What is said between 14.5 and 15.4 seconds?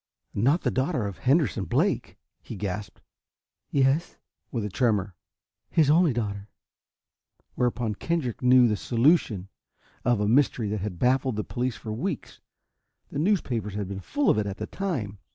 the time.